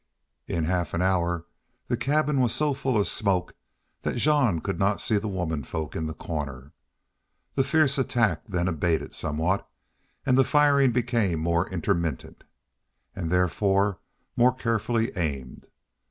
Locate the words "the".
1.87-1.95, 5.19-5.27, 7.53-7.63, 10.39-10.43